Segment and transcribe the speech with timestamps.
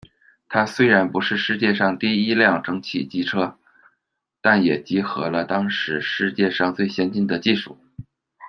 [0.49, 3.59] 它虽然不是世界上第一辆蒸汽机车，
[4.41, 7.77] 但也集合了当时世界上最先进的技术。